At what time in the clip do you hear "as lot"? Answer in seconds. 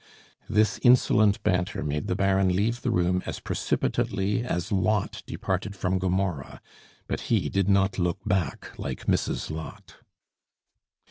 4.43-5.21